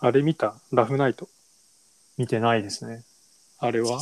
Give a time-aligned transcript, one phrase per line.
[0.00, 0.54] あれ見た？
[0.72, 1.28] ラフナイト。
[2.16, 3.04] 見てないですね。
[3.58, 4.00] あれは？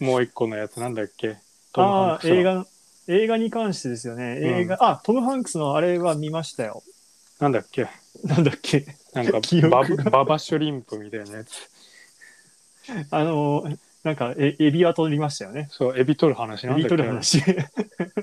[0.00, 1.36] もう一個のやつなんだっけ？
[1.72, 2.66] トムハンああ、クスの映画、
[3.08, 4.38] 映画に関してですよね。
[4.40, 6.82] 映画、あ、トム・ハンクスのあれは見ましたよ。
[7.38, 7.86] なんだっけ？
[8.24, 8.86] なんだっけ？
[9.12, 11.68] なんか 記憶バババシュリンプみたいなやつ。
[13.10, 13.64] あの、
[14.06, 15.66] なんか、えエビは取りましたよね。
[15.72, 16.96] そう、エビ取る話エビなんだっけ？
[16.96, 17.40] 取る話。
[17.40, 17.52] フ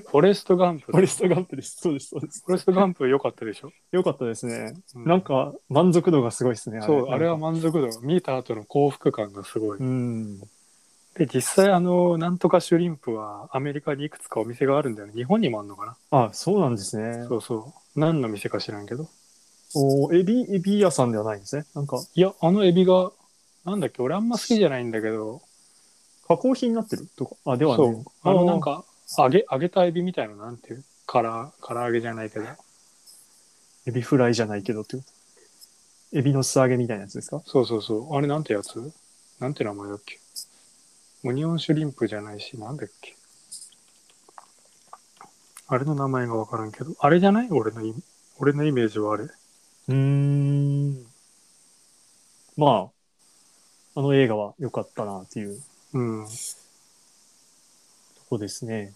[0.00, 0.92] フォレストガンプ。
[0.92, 1.76] ォレストガンプです。
[1.78, 2.42] そうです、そうです。
[2.46, 4.72] フォレストガンプ良かったでしょ、よかったですね。
[4.94, 6.80] うなんか、満足度がすごいですね。
[6.80, 8.00] そう、あれは満足度。
[8.00, 9.78] 見た後の幸福感がすごい。
[9.78, 10.40] うん。
[11.18, 15.12] で、実際、あの、なんとかシュリンプはアメリカにいくつかお店があるんだよね。
[15.12, 15.96] 日本にもあるのかな？
[16.10, 17.26] あ、そうなんですね。
[17.28, 18.00] そうそう。
[18.00, 19.06] 何の店か知らんけど。
[19.74, 21.66] おエビ、エビ屋さんではないんですね。
[21.74, 23.12] なんか、いや、あのエビが、
[23.64, 25.42] なんだっけ、俺あんま好きじゃないんだけど、
[26.26, 27.06] 加工品になってる？
[27.16, 27.36] とか？
[27.44, 28.04] あ、ではねそう。
[28.22, 28.84] あの、なん、か、
[29.18, 32.46] 揚げ、揚げたエビみたいな、なんていう、から、唐揚げじゃないけど。
[33.86, 35.02] エビフライじゃないけどってこ
[36.10, 36.18] と？
[36.18, 37.42] エビの素揚げみたいなやつですか？
[37.44, 38.16] そうそうそう。
[38.16, 38.92] あれなんてやつ？
[39.40, 40.18] なんて名前だっけ？
[41.24, 43.14] オニオンシュリンプじゃないし、なんだっけ？
[45.66, 46.94] あれの名前がわからんけど。
[47.00, 47.48] あれじゃない？
[47.50, 47.94] 俺のイ、
[48.38, 49.24] 俺のイメージはあれ。
[49.24, 51.06] うーん。
[52.56, 52.90] ま
[53.96, 55.60] あ、あの映画は良かったなっていう
[55.94, 56.26] うん。
[56.26, 56.30] と
[58.28, 58.92] こですね。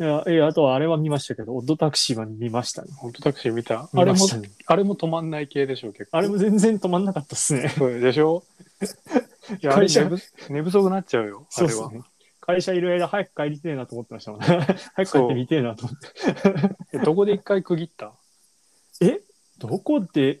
[0.00, 2.88] いや、いや、あとはあれは見ましたけど、オッドタクシーは見ましたね。
[2.96, 3.88] ホットタクシー見た？
[3.92, 4.18] あれも。
[4.66, 6.18] あれも止まんない系でしょ、結構。
[6.18, 7.68] あれも全然止まんなかったっすね。
[7.76, 8.44] そうでしょ？
[9.60, 11.70] いや、会社寝不寝不足になっちゃうよ、あれは。
[11.72, 12.02] そうですね。
[12.40, 14.46] 会社いる間早く帰りてえなと思ってましたもんね。
[14.94, 16.76] 早く帰ってみてえなと思って。
[16.94, 18.12] えどこで一回区切った？
[19.02, 19.20] え？
[19.58, 20.40] どこで？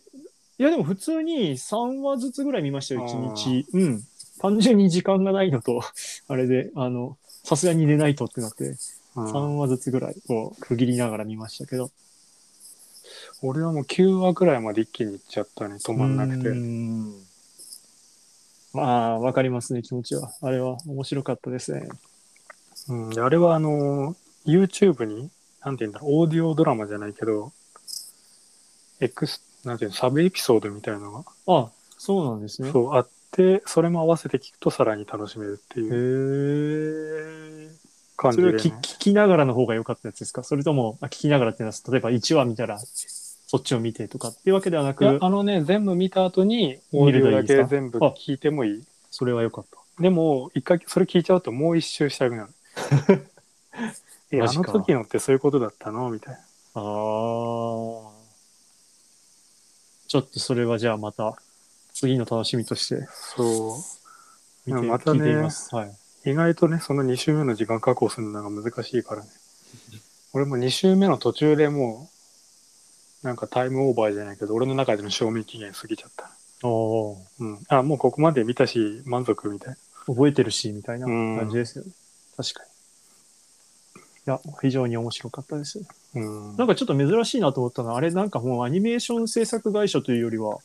[0.58, 3.66] いやでも普通に3話ずつぐらい見ましたよ、1日。
[3.72, 4.04] うん。
[4.40, 5.80] 単純に時間がないのと、
[6.28, 8.76] あれで、あの、さすがに寝ないとってなって、うん
[9.16, 11.90] 3話ずつぐらいこう区切りながら見ましたけど。
[13.42, 16.50] 俺はもう9話くらいまで一気に行っちゃったね、止まんなくて
[18.72, 20.32] まあ、わかりますね、気持ちは。
[20.42, 21.88] あれは面白かったですね。
[22.88, 24.14] うん、であれはあの、
[24.44, 25.30] YouTube に、
[25.64, 27.52] なんて言うんだろう、オーディオドラマじゃないけど、
[29.00, 32.70] エクス、なんていうの、サブエピソードみたいなのが、あ、そうなんですね。
[32.72, 37.70] そうあって、それも合わせて聞くとさらに楽しめるってへいうえ。
[38.16, 38.80] 感じで、ねそれは聞。
[38.80, 40.42] 聞きながらの方が良かったやつですか？
[40.42, 48.84] それとも、あ聞きながらっていうのは、例えば1話見たら、そっちを見てとかっていうわけではないくや、、あのね、全部見た後に、オーディオだけ全部聞いてもいい。
[49.10, 49.78] それは良かった。
[50.02, 52.50] でも、一回それ聞いちゃうともう一周したくなる。
[54.30, 56.10] え、あの時のってそういうことだったの？
[56.10, 56.40] みたいな。
[56.40, 56.82] ああ。
[60.06, 61.36] ちょっとそれはじゃあまた、
[61.98, 63.76] 次の楽しみとしてそ
[64.66, 64.74] う。
[64.84, 65.74] またね聞いてみます。
[65.74, 65.96] はい。
[66.30, 69.28] 意外とね、その2週目の時間確保するのが難しいからね。
[70.32, 72.08] 俺も2週目の途中でも
[73.22, 76.30] う、なんかタイムオーバーじゃないけど、俺の中での賞味期限過ぎちゃった。
[76.62, 77.58] おーうん。
[77.68, 79.76] あ、もうここまで見たし、満足みたい
[80.06, 81.90] 覚えてるし、みたいなうん感じですよね。
[82.36, 82.68] 確かに。
[84.00, 85.80] いや、非常に面白かったです。
[86.14, 86.20] な。
[86.22, 86.56] うん。
[86.56, 90.58] なんかちょっと珍しいなと思ったのは、あれなんかもうアニメーション制作会社というよりは、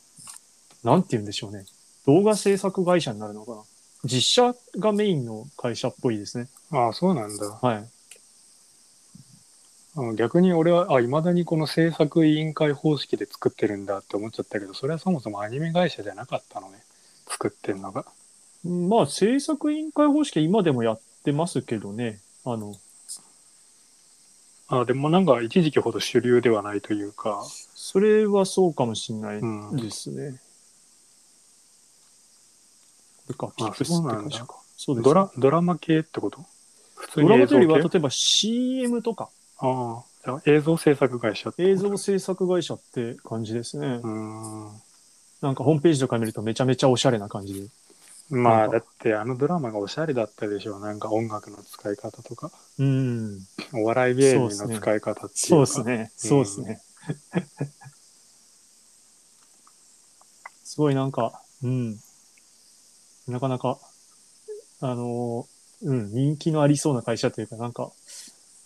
[0.84, 1.64] なんて言うんでしょうね。
[2.06, 3.62] 動画制作会社になるのかな。
[4.04, 6.48] 実写がメインの会社っぽいですね。
[6.70, 7.46] あそうなんだ。
[7.46, 7.88] はい。
[9.96, 16.78] あ逆に俺は、あ、いまだにこの制作委員会方式で作ってるんだって思っちゃったけど、それはそもそもアニメ会社じゃなかったのね。
[17.28, 18.04] 作ってんのが。
[18.64, 22.20] まあ、制作委員会方式は今でもやってますけどね。
[22.44, 22.74] あの、
[24.68, 27.42] あでもなんか一時期ほど主流ではないというか、
[27.74, 29.76] それはそうかもしれないうん。
[29.76, 30.40] ですね。
[33.26, 34.56] これか、ピあクスってそうなんだ会社か。
[34.76, 35.04] そうです。
[35.04, 36.44] ドラ、ドラマ系ってこと？
[36.96, 41.68] 普通にドラマというよりは、例えば CM とか、ああ、じゃあ映像制作会社ってこと？
[41.70, 43.86] 映像制作会社って感じですね。
[43.86, 44.82] うーん。
[45.40, 47.68] なんかホームページとか見るとめちゃめちゃおしゃれな感じで。
[48.30, 50.78] まあ、だってあのドラマがおしゃれだったでしょ。
[50.78, 53.40] なんか音楽の使い方とか、うん。
[53.74, 55.30] お笑い芸人の使い方っていうか。
[55.36, 56.10] そうですね。
[56.16, 56.80] そうですね。
[60.64, 62.00] すごいなんか、うん。
[63.28, 63.78] なかなか、
[64.80, 67.90] あのーうん、人気のありそうな会社というか、なんか、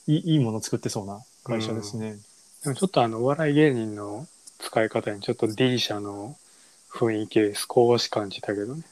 [0.07, 2.19] いいいいもの作ってそうな会社ですね。
[2.65, 4.27] でもちょっとあの、お笑い芸人の
[4.59, 6.37] 使い方にちょっと D 社の
[6.91, 8.83] 雰囲気少し感じたけどね。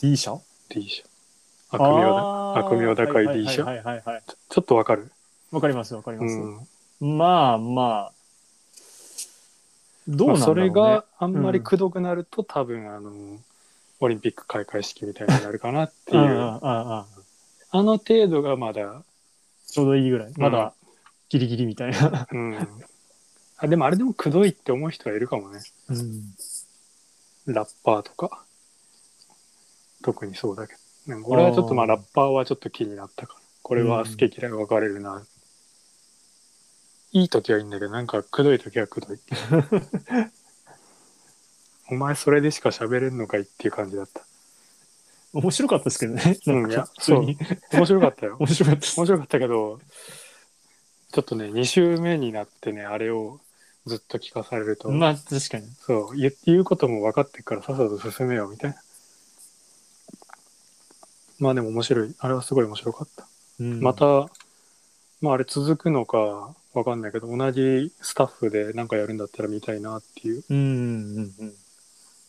[0.00, 0.36] D 社
[0.68, 1.04] D 社。
[1.70, 2.58] 悪名だ。
[2.58, 4.22] 悪名高い D 社はいはいはいはいはい。
[4.26, 5.10] ちょっとわかる？
[5.52, 6.34] わかりますわかります。
[7.00, 7.16] うん。
[7.16, 8.12] まあまあ、
[10.08, 10.60] どうまあ、なんだろね。
[10.60, 13.10] そうれがあんまりくどくなると、多分あの、
[14.00, 16.20] オリンピック開会式みたいになるかなっていう。
[16.20, 17.04] うんうんうんうん
[17.70, 19.02] あの程度がまだ、
[19.66, 20.32] ちょうどいいぐらい。
[20.36, 20.72] まだ
[21.28, 22.26] ギリギリみたいな。
[22.30, 22.56] うん。
[23.58, 25.60] あでもあれでもくどいって思う人はいるかもね。
[25.88, 28.44] うんラッパーとか、
[30.02, 30.80] 特にそうだけど。
[31.14, 35.24] なんか俺はちょっとまあラッパーはちょっと気になったから、これは好き嫌い分かれるな。
[37.12, 39.18] いい時はいいんだけど、なんかくどい時はくどい。
[41.90, 44.22] お前それでしか喋れんのかいっていう感じだった。
[45.32, 46.38] 面白かったですけどね。
[46.46, 47.38] うんなんかいや普通に。
[47.72, 48.36] 面白かったよ。
[48.40, 49.00] 面白かったです。
[49.00, 49.80] 面白かったけど、
[51.12, 53.40] ちょっとね、2週目になってね、あれを
[53.84, 55.68] ずっと聞かされると、まあ、確かに。
[55.80, 58.76] そう言、言うことも分かってっからさっさと進めようみたいな。
[61.38, 62.14] まあでも面白い。
[62.18, 63.28] あれはすごい面白かった。
[63.60, 64.30] うんま、た、
[65.20, 71.54] まああれ続くのか分かんないけど、同じスタッフで何かやるんだったら見たいなっていううん、うん、うん。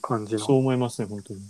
[0.01, 0.39] 感じの。
[0.39, 1.41] そう思いますね、本当に。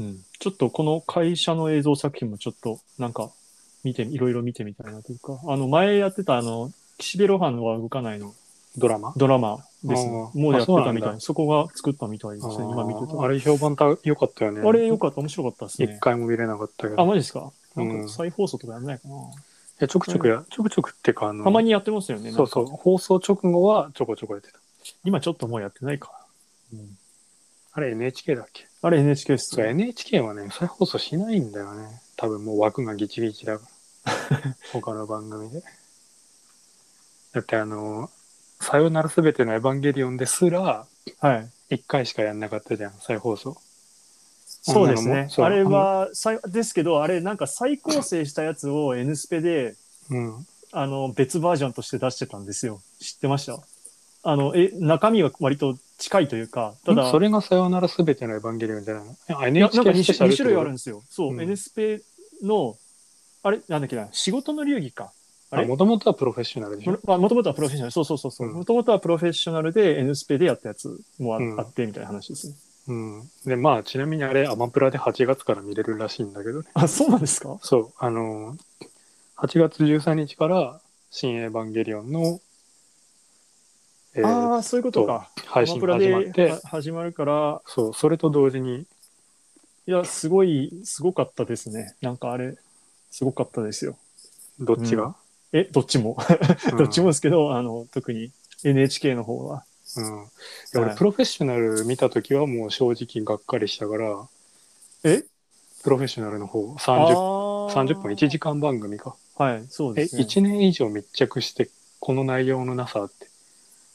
[0.00, 0.24] うん。
[0.38, 3.30] ちょっとこの会社の映像作品もちょっと、なんか、
[3.84, 8.32] 見て、いろいろ見てみたいなというか、あの、前やってたあの、岸辺露伴は動かないの
[8.78, 9.12] ドラマ？
[9.16, 10.10] ドラマですね。
[10.34, 11.20] もうやってたみたい。
[11.20, 14.66] そこが作ったみたいですね、今見てたあれ評判た良かったよね。
[14.66, 15.98] あれよかった、面白かったです一ね。
[16.00, 17.00] 回も見れなかったけど。
[17.00, 17.52] あ、いマジですか？
[17.76, 19.14] なんうんか再放送とかやんないかな。
[19.80, 22.30] やちょくちょくや、ちょくちょくっていうか、あの、たまにやってますよね。
[22.30, 24.58] そうそう、放送直後はちょこちょこやってた。
[25.04, 26.21] 今ちょっともうやってないか。
[26.72, 26.98] うん
[27.74, 28.66] あれ NHK だっけ？
[28.82, 29.70] あれ NHK ですそう、ね。
[29.70, 32.02] NHK はね、再放送しないんだよね。
[32.16, 33.64] 多分もう枠がギチギチだか
[34.04, 34.54] ら。
[34.74, 35.62] 他の番組で。
[37.32, 38.10] だってあの、
[38.60, 40.86] さよならすべてのエヴァンゲリオンですら、
[41.20, 41.34] は
[41.70, 41.74] い。
[41.74, 43.56] 1回しかやんなかったじゃん、再放送。
[44.44, 49.76] そうですねあれは、さいですけど、あれなんか再構成したやつを N スペで、
[50.10, 50.46] うん。
[50.72, 52.82] あの、別バージョンとして出してたんですよ。
[53.00, 53.58] 知ってました？
[54.24, 59.16] あの、え、中身は割と近いというか、ただ、それがさよならすべてのエヴァンゲリオンじゃないの？
[59.38, 60.36] あいや、なんか NHK 2スペシャルってこと？
[60.36, 61.02] 種類あるんですよ。
[61.08, 62.02] そう、うん N スペ
[62.42, 62.76] の、
[63.42, 65.12] あれ、なんだっけな、仕事の流儀か。
[65.50, 65.66] あれ？
[65.66, 66.98] もともとはプロフェッショナルでしょ？
[67.04, 67.90] ももともとはプロフェッショナル。
[67.92, 68.48] そうそうそうそう。
[68.48, 72.54] うんもともとはプロフェッショナルで N スペでやったやつもあ,、うんあってみたいな話ですね。
[72.88, 73.30] うん。
[73.46, 76.68] で、まあ、ちなみにあれ、アマプラで8月から見れるらしいんだけどね。
[76.74, 77.56] あ、そうなんですか？
[77.62, 78.56] そう、あの、
[79.36, 82.40] 8月13日から、新エヴァンゲリオンの、
[84.14, 85.30] えーああ、そういうことか。
[85.46, 88.86] 配信が始まっては、始まるから、そう、それと同時に、
[89.86, 91.94] いや、すごい、すごかったですね。
[92.02, 92.56] なんかあれ、
[93.10, 93.96] すごかったですよ。
[94.60, 95.16] どっちが、
[95.52, 96.16] え、どっちも。
[96.70, 98.30] うんどっちもですけど、あの、特に
[98.64, 99.64] NHK の方は。
[99.96, 100.26] うん。
[100.74, 104.28] 俺、はいプロフェッショナル見たときはもう正直がっかりしたから、
[105.04, 105.24] え？
[105.82, 109.16] プロフェッショナルの方、あ 30, ー30分、1時間番組か。
[109.36, 110.22] はい、そうえ、ですね。
[110.22, 113.31] 1年以上密着して、この内容のなさって、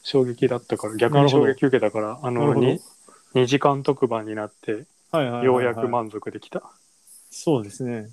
[0.02, 2.80] 衝撃だったから、逆に衝撃受けたから、あの、なるほどに
[3.34, 6.62] 2時間特番になって、はいはいはいはいようやく満足できた。
[7.30, 8.10] そうですね。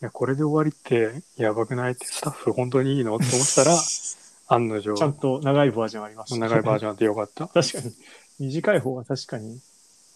[0.00, 3.14] いや、これで終わりってやばくないって、スタッフ本当にいいの？
[3.16, 3.78] って思ったら、
[4.48, 6.38] 案の定ちゃ、んと長いバージョンありました。
[6.38, 7.46] 長いバージョンあってよかった。
[7.46, 7.92] 確かに。
[8.40, 9.60] 短い方が確かに。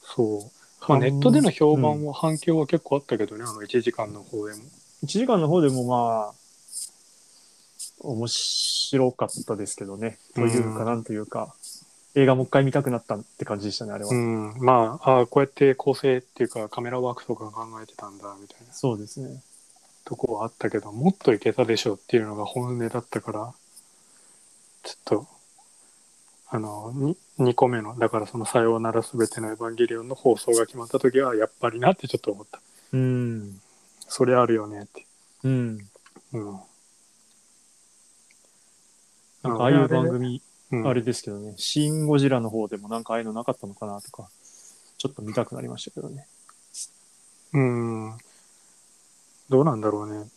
[0.03, 0.51] そう。
[0.89, 4.63] まあ、ネットでの評判は反響は結構あったけどね、あの1時間の方でも。
[5.05, 6.35] 1時間の方でもまあ、
[8.01, 10.19] 面白かったですけどね。
[10.35, 11.55] というか、うんなんというか、
[12.15, 14.11] 映画もう一回見たくなったって感じでしたね、あれは。
[14.11, 14.55] うん。
[14.59, 19.43] まあ、ああこうやって構成っていうかカメラワークとか考えてたんだ、みたいなそうですね。
[20.07, 23.55] とこはあったけど、もっといけたでしょっていうのが本音だったから、
[24.83, 25.27] ちょっと、
[26.49, 32.61] あの、に2個目の、だからそのさようならすべてのエヴァンゲリオンの放送が決まった時は、やっぱりなってちょっと思った。
[32.93, 33.61] うん。
[34.09, 35.05] それあるよねって。
[35.43, 35.79] うん。
[36.33, 36.61] うん。
[39.47, 44.29] ああいう番組、うんあれですけどね、シン・ゴジラの方でもなんかああいうのなかったのかなとか、
[44.99, 46.27] ちょっと見たくなりましたけどね。
[47.53, 48.19] うん。
[49.49, 50.29] どうなんだろうね。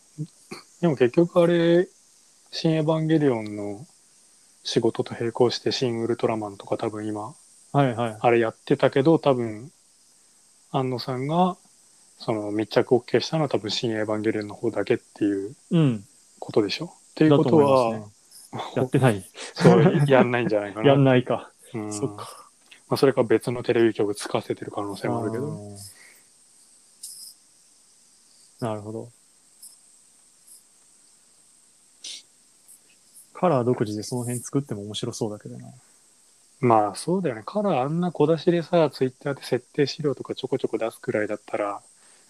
[0.80, 1.88] でも結局あれ、
[2.52, 3.86] 新エヴァンゲリオンの
[4.62, 7.34] 仕事と並行して新ウルトラマンとか多分今、
[7.72, 8.16] はいはい。
[8.20, 9.70] あれやってたけど、多分、
[10.72, 11.56] 安野さんが、
[12.18, 16.04] その密着 OK したのは多分新エヴァンゲリオンの方だけっていううん。
[16.38, 16.86] ことでしょ。
[16.86, 18.04] っていうだこととは、ね。
[18.74, 19.24] やってない。
[19.54, 20.88] そうやんないんじゃないかな。
[20.88, 21.50] やんないか。
[21.74, 22.28] うんそっか。
[22.88, 25.46] まあ、それか別のテレビ局つかせてる可能性もあるけど。
[25.46, 25.78] あー
[28.60, 29.10] なるほど。
[33.32, 35.68] カラー独自でその辺作っても面白そうだけどな。
[36.60, 37.42] まあそうだよね。
[37.46, 41.80] カラーあんな小出しでさ、ツイッターで設定資料とかちょこちょこ出すくらいだったら、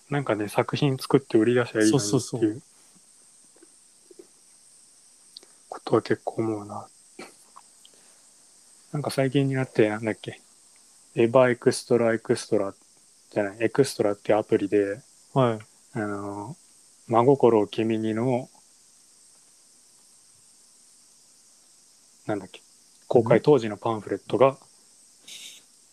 [0.08, 2.62] なんかね、作品作って売り出しゃいいのにっていうそうそうそう
[5.90, 6.86] ことは結構思うな。
[8.92, 10.40] なんか最近になって、なんだっけ、
[11.16, 12.74] エヴァエクストラエクストラ
[13.30, 15.00] じゃない、エクストラっていうアプリで、
[15.34, 15.58] はい。
[15.94, 16.56] あの、
[17.08, 18.48] 真心を君にの、
[22.26, 22.62] なんだっけ、
[23.08, 24.56] 公開当時のパンフレットが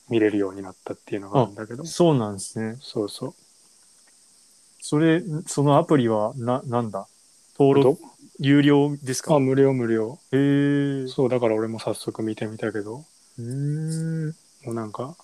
[0.09, 2.77] 見れるようになったっていうのがあるんだけど、そうなんですね。
[2.81, 3.35] そうそう。
[4.79, 7.07] それ、そのアプリは、な、なんだ？
[7.59, 7.99] 登録、
[8.39, 9.35] 有料ですか？
[9.35, 10.19] あ、無料無料。
[10.31, 11.07] へえ。
[11.07, 13.03] そう、だから俺も早速見てみたけど、
[13.39, 14.27] うーん。
[14.65, 15.15] もうなんか、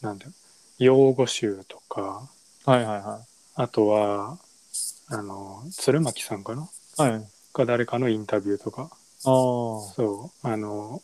[0.00, 0.32] なんだよ、
[0.78, 2.28] 用語集とか、
[2.64, 3.20] はいはいは
[3.54, 4.38] あとは、
[5.08, 6.62] あの、鶴巻さんかな？
[6.62, 7.02] い。
[7.02, 7.28] はい。
[7.54, 8.90] が誰かのインタビューとか、ああ。
[9.24, 11.02] そう、あの、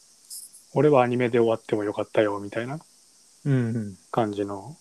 [0.75, 2.79] 俺はアニメで終わってもよかったよ、みたいな。
[4.11, 4.76] 感じの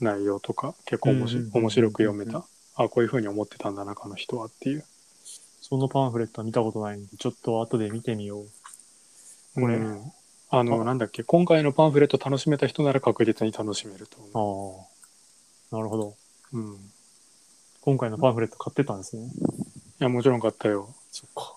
[0.00, 2.44] 内容とか、結構面白面白く読めた。
[2.74, 4.84] あ、こういう風に思ってたんだな、この人はっていう。
[5.68, 8.46] そのパンフレットは見たことないんで、ちょっと後で見てみよう。
[9.60, 10.12] これうん
[10.48, 14.88] あの、あなんだっけ、今回のパンフレット楽しめた人なら確実に楽しめると思
[15.72, 15.76] ああ。
[15.76, 16.14] なるほど。
[16.52, 16.58] う。
[16.58, 16.74] うん。
[16.74, 16.78] い
[17.80, 19.28] 今回のパンフレット買ってたんですね。
[19.98, 20.94] や、もちろん買ったよ。
[21.10, 21.56] そっか。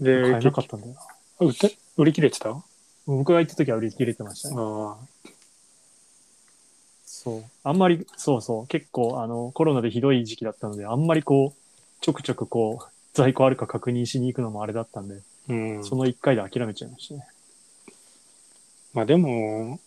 [0.00, 1.46] で、買えなかったんだよな。
[1.46, 2.50] 売って売り切れてた？
[2.50, 2.64] あ
[3.06, 4.56] 僕が行った時は売り切れてましたね。
[4.58, 4.96] あ。
[7.04, 7.44] そう。
[7.62, 8.66] あんまり、そうそう。
[8.66, 11.59] 結構、あの、コロナでひどい時期だったので、あんまりこう、
[12.00, 15.84] ちょくちょくこう、在庫あるか確認しに行くのもあれだったんで、うん。
[15.84, 17.26] その一回で諦めちゃいましたね。
[18.92, 19.80] まあでも、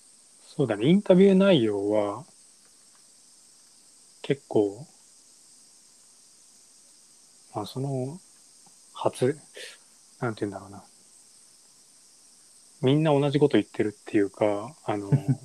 [0.55, 2.25] そうだね、インタビュー内容は、
[4.21, 4.85] 結構、
[7.55, 8.19] まあその、
[8.93, 9.37] 初、
[10.19, 10.83] なんて言うんだろうな。
[12.81, 15.09] みんな同じこと言ってるっていうか、あの、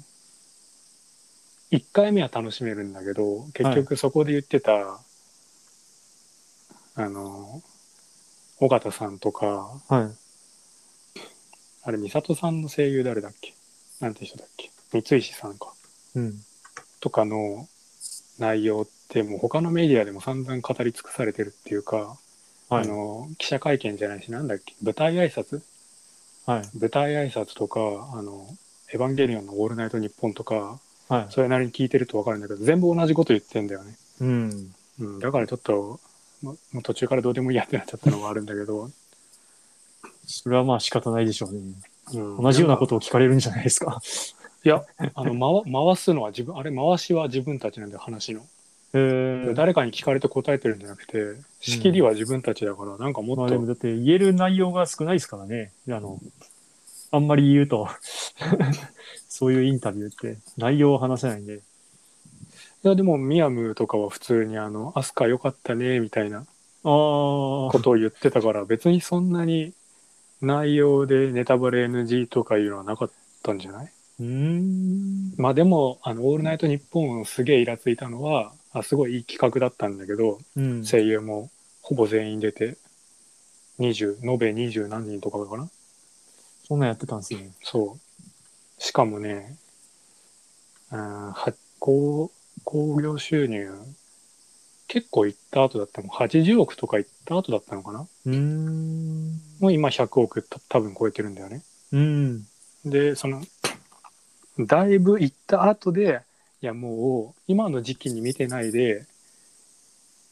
[1.70, 5.00] 一回目は楽しめるんだけど、結局そこで言ってた、
[7.00, 7.62] あの、
[8.58, 11.20] 尾形さんとか、はい。
[11.84, 13.54] あれ、美里さんの声優誰だっけ？
[14.00, 14.68] なんて人だっけ？
[14.90, 15.72] 三石さんか。
[16.16, 16.40] うん。
[16.98, 17.68] とかの
[18.40, 22.16] 内容ってもう他のメディアでも散々語り尽くされてるっていうか、
[22.68, 22.84] はい。
[22.84, 24.74] あの、記者会見じゃないし、なんだっけ？
[24.82, 25.62] 舞台挨拶？
[26.46, 26.62] はい。
[26.80, 27.80] 舞台挨拶とか、
[28.12, 28.44] あの、
[28.92, 31.26] エヴァンゲリオンのオールナイトニッポンとか、はい。
[31.30, 33.94] それなりに聞いてるとわかるんだけど、全部同じこと言ってんだよね。
[34.20, 34.74] うん。
[35.00, 36.00] うん、だからちょっと、
[36.42, 38.90] もうもう途中からどうでもいいやってなっちゃったのがあるんだけど、
[40.26, 41.58] それはまあ仕方ないでしょうね。
[41.58, 44.00] うん同じようなことを聞かれるんじゃないですか。
[44.64, 44.82] いや、
[45.14, 48.40] あの、回回すのは自分、あれ、回しは自分たちなんだよ、話の。
[48.40, 48.44] へ
[49.50, 49.54] え。
[49.54, 55.72] 誰かに聞かれて答えてるんじゃなくて、仕切りは自分たちだから、なんかもっと、まあでもだって言える内容が少ないですからね。
[55.88, 56.18] あの、
[57.10, 57.88] あんまり言うと、
[59.28, 61.60] そういうインタビューって内容を話せないんで。
[62.84, 66.44] いや、でも、ミヤムとかは普通に、あの、アスカ良かったね、みたいなああ。
[66.84, 69.72] ことを言ってたから、別にそんなに
[70.40, 73.10] 内容でネタバレ NG とかいうのはなかっ
[73.42, 73.92] たんじゃない？
[74.20, 75.34] うーん。
[75.36, 80.84] まあでも、あの、オールナイトニッポンすげえイラついたのは、あすごいいい企画だったんだけど、うん。
[80.84, 81.50] 声優も
[81.82, 82.76] ほぼ全員出て、
[83.80, 85.68] 20、延べ20何人とかかな
[86.66, 87.50] そんなんやってたんですね。
[87.62, 88.82] そう。
[88.82, 89.56] しかもね、
[90.90, 92.30] あーは興
[92.70, 93.72] 興行収入、
[94.88, 96.08] 結構いった後だったの。
[96.10, 99.40] 80億とかいった後だったのかなうーん。
[99.58, 101.62] もう今100億た多分超えてるんだよね。
[101.92, 102.44] うん。
[102.84, 103.42] で、その、
[104.58, 106.20] だいぶ行った後で、
[106.60, 109.06] いやもう今の時期に見てないで、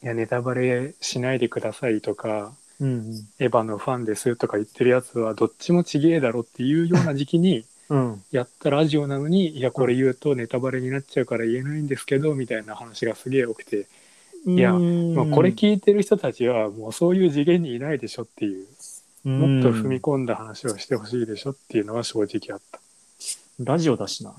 [0.03, 3.27] いやネタバレしないでくださいとか、うん。
[3.39, 8.23] エヴァのファンですとか言ってるやつはどっちもちげえだろっていうような時期にうん。
[8.31, 13.87] やったラジオなのに、いやこれ言うとネタバレになっちゃうから言えないんですけど、みたいな話がすげえ多くて、
[14.45, 18.67] いやまあ、これ聞いてる人たちはもうそういう次元にいないでしょっていう、
[19.27, 22.79] もっと踏み込んだ話をしてほしいでしょっていうのは正直あった。
[23.59, 24.33] ラジオだしな。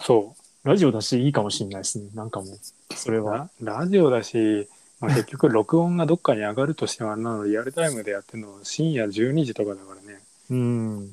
[0.00, 0.68] そう。
[0.68, 2.08] ラジオだしいいかもしれないですね。
[2.14, 3.50] なんかもう、それは。
[3.60, 4.68] ララジオだし、
[5.00, 10.20] まあ、結局 録音がどっかに上がるとしてもあんなのリアルタイムでやってるの深夜12時とかだからね。
[10.50, 10.96] うん。
[10.98, 11.10] うん。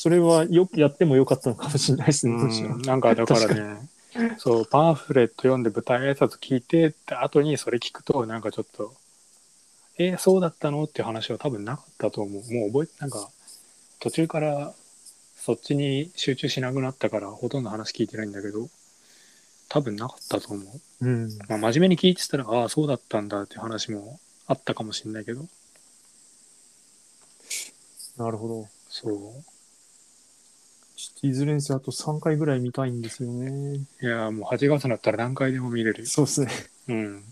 [0.00, 2.32] それはよくやってもよかったのかもしれないですね。
[2.34, 3.90] うん、なんかだからね、
[4.38, 8.94] そう、パンフレット読んで舞台挨拶聞いてって後にそれ聞くとなんかちょっと、
[9.98, 12.32] えーそうだったのっていう話は多分なかったと思う。
[12.50, 13.28] もう覚え、なんか
[13.98, 14.72] 途中から
[15.36, 18.70] そっちに集中しなくなったからほとんど話聞いてないんだけど、
[19.68, 20.64] 多分なかったと思
[21.02, 21.06] う。
[21.06, 21.28] うん。
[21.46, 25.44] まあ、真面目に聞いてたら、ああ、そうだったんだって話もあったかもしれないけど、
[28.16, 28.68] なるほど。
[28.88, 29.49] そう。
[31.00, 33.76] ちょっといずれにせよあと3回ぐらい見たいんですよね。
[34.02, 36.06] いやーもう8月になったら何回でも見れるよ。
[36.06, 36.50] そうですね。
[36.88, 37.24] うん。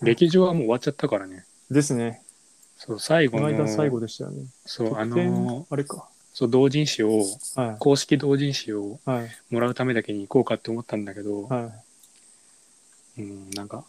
[0.00, 1.44] 劇場はもう終わっちゃったからね。
[1.70, 2.22] ですね。
[2.78, 4.46] そう、最後の、この間最後でしたよね。
[4.64, 6.08] そう、あのーあれか。
[6.32, 7.24] そう、同人誌を、
[7.56, 9.10] は公式同人誌をい。
[9.10, 9.28] はい。
[9.50, 11.72] もらうためだけに行こうかって思ったんだけど、は
[13.18, 13.20] い。
[13.20, 13.84] うん、なんか、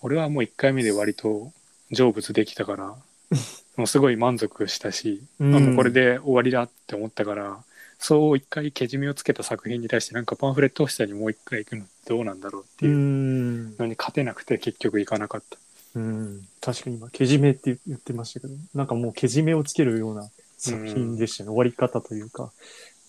[0.00, 1.52] 俺はもう1回目で割と
[1.92, 2.96] 成仏できたから、
[3.82, 7.58] ももうすごい満足したし、うんあもうこれで終わりだって思ったから
[7.98, 15.58] そう一回けじめをつけた作品に対してなんかパンフレット欲しさにもう一回行くのどうなんだろうってういうんのに勝てなくて結局行かなかった。
[15.94, 21.48] うん、確かに今、けじめって言ってましたけど、なんかもうけじめをつけるような作品でしたね。
[21.48, 22.50] 終わり方というか。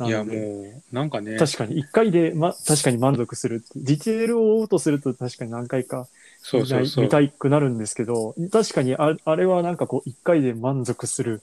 [0.02, 3.64] いやもうなんかね確かに一回で、ま、確かに満足する。
[3.76, 6.08] ディテールを追おうとすると確かに何回か
[6.46, 11.42] そうそうそう見たいくなるんですけど、確かにああれはなんかこう一回で満足する。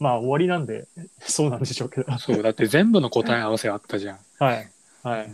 [0.00, 0.88] まあ終わりなんで、
[1.20, 2.18] そうなんでしょうけど。
[2.18, 4.18] そうだって全部の答え合わせあったじゃん。
[4.40, 4.68] はい。
[5.04, 5.30] はい。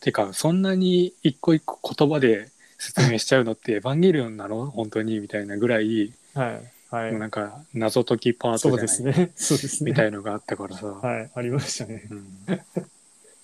[0.00, 4.66] てかそんなに一個一個言葉で説明しちゃうのってエヴァンゲリオンなの？
[4.66, 6.60] 本当にみたいなぐらい、はい。
[6.90, 7.14] はい。
[7.14, 9.32] なんか謎解きパーそうトじゃない、ですね。
[9.36, 9.92] そうですね。
[9.92, 11.30] みたいのがあったからさ、はい。
[11.32, 12.08] ありましたね。
[12.10, 12.26] うん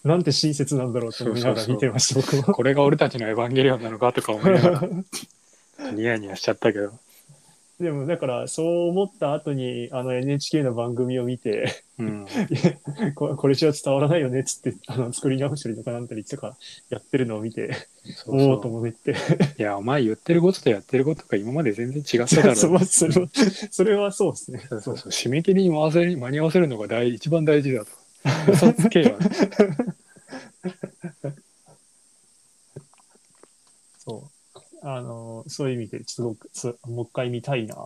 [0.04, 2.52] なんて親切なんだろうと思いながら見てました。
[2.52, 4.88] これが俺たちのエヴァンゲリオンなのかとか思いながら。
[5.92, 6.92] ニヤニヤしちゃったけど、
[7.80, 12.26] でもだからそう思った後にあの NHK の番組を見てうん、
[13.14, 16.56] ここれじゃ伝わらないよねっつってあの作り直したりとかなんたりとか
[16.90, 17.72] やってるのを見て
[18.16, 19.16] そうおおとそう思って。
[19.58, 23.28] いやお前言ってることとやってることが今まで全然違っただろ そううそれは
[23.70, 24.60] それはそうですね。
[24.68, 25.10] そうそうそう。
[25.10, 27.90] 締め切りに回せ間に合わせるのが大一番大事だと
[28.48, 29.18] 嘘つけよ。
[33.98, 34.58] そう。
[34.86, 37.76] あのそういう意味ですごくすもう一回見たいな。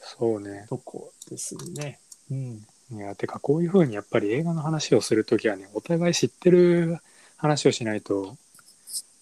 [0.00, 0.66] そうね。
[0.68, 2.00] とこですね。
[2.30, 2.66] うん。
[2.90, 6.98] いやてかこういうふうにやっぱり映画の話をするときはねお互い知ってる
[7.36, 8.36] 話をしないと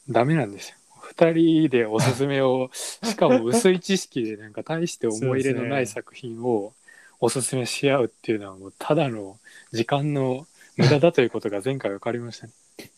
[0.09, 0.77] ダメなんですよ。
[1.01, 6.73] 二人でおすすめをしかも薄い知識でなんか大して思い入れのない作品を
[7.21, 9.39] おすすめし合うっていうのはもうただの
[9.73, 12.53] 時間の無駄だということが前回分かりましたね。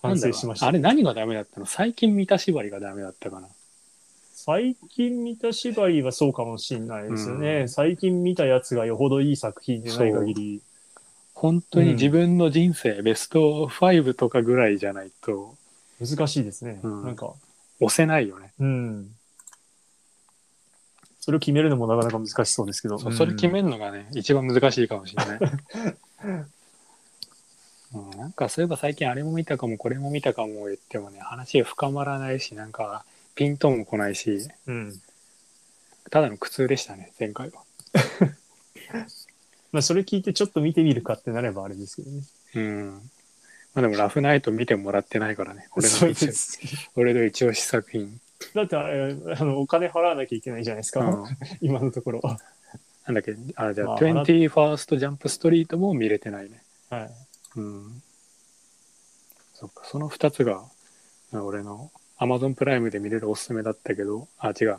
[0.00, 0.66] 反省しました。
[0.66, 1.66] あれ何がダメだったの？
[1.66, 3.48] 最近見た縛りがダメだったかな。
[4.32, 7.68] 最近見た縛りはそうかもしれないですよね、うん。
[7.68, 10.62] 最近見たやつがよほどいい作品でない限り。
[11.34, 15.56] 本当に自分の人生、ベスト5とかぐらいじゃないと。
[16.00, 17.04] 難しいですね、うん。
[17.04, 17.32] なんか。
[17.80, 18.52] 押せないよね。
[18.58, 19.10] うん。
[21.20, 22.98] それを決めるのもなかなか難しそうですけど。
[22.98, 25.38] それ決めるのがね、一番難しいかもしれない。
[27.94, 35.00] うん、なんかそういえば最近あれも見たかもこれも見たかも言ってもね話深まらないしなんかピントも来ないしうん。
[36.10, 37.62] ただの苦痛でしたね前回は。
[39.70, 42.22] まあ、それ聞いてちょっと見てみるかってなればあれですけどね。
[42.54, 43.10] うん
[43.74, 46.30] まあでもラフナイト見てもらってないからね俺の一。
[46.96, 48.18] 俺の一押し作品、
[48.54, 51.00] だってあれ、あの、お金払わなきゃいけないじゃないですか。
[51.00, 52.20] うん、 今のところ。
[52.20, 52.38] は
[53.06, 56.62] なんだっけあじゃあ、まあ 21st Jump Street も見れてないね。
[57.04, 57.10] い。
[57.58, 58.02] うん。
[59.52, 60.64] そっか、その2つが、
[61.32, 64.78] あ俺の Amazon プライムで見れるおすすめだったけど、あ、違う。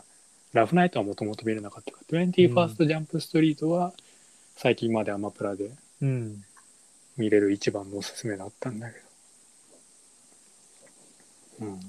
[0.54, 2.22] ラフナイトはもともと見れなかったから。
[2.24, 3.94] 21st Jump Street は
[4.56, 6.44] 最近までアマプラでうん。
[7.18, 9.00] 見れる一番のおすすめだったんだけ
[11.60, 11.68] ど。
[11.68, 11.80] うん。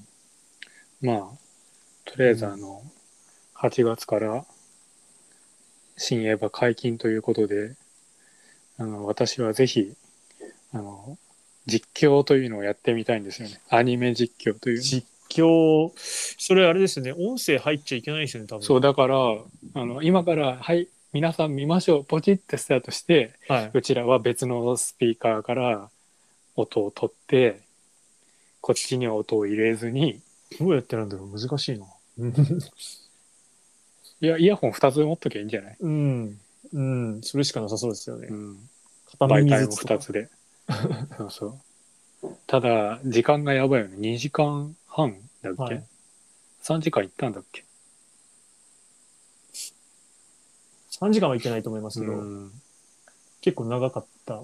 [1.01, 1.29] まあ、
[2.05, 2.83] とりあえずあの、
[3.55, 4.45] 8月から
[5.97, 7.75] 新エヴァ解禁ということで、
[8.77, 9.95] あの、私はぜひ、
[10.73, 11.17] あの、
[11.65, 13.59] 実況というのをやってみたいんですよね。
[13.69, 14.81] アニメ実況というの。
[14.81, 17.13] 実況、それあれですよね。
[17.13, 18.63] 音声入っちゃいけないですよね、多分。
[18.63, 22.05] そう、だから、あの、今から、はい、皆さん見ましょう。
[22.05, 23.71] ポチってスタートして、はい。
[23.73, 25.89] うちらは別のスピーカーから
[26.55, 27.61] 音を取って、
[28.61, 30.21] こっちには音を入れずに、
[30.59, 31.85] どうやってなんだろう難しいな。
[34.21, 36.39] いや、イヤホン2つ持っときゃいいんじゃない、うん。
[36.73, 37.21] うん。
[37.23, 38.33] それしかなさそうですよねう。
[38.33, 38.69] ん、
[39.05, 40.29] 片耳ずつとか2つで。
[41.17, 41.59] そうそ
[42.23, 42.37] う。
[42.47, 43.97] ただ、時間がやばいよね。
[43.97, 45.83] 2時間半だっけ、はい
[46.63, 47.63] ?3 時間行ったんだっけ
[50.91, 52.51] ？3時間はいけないと思いますけど、うん。
[53.41, 54.43] 結構長かった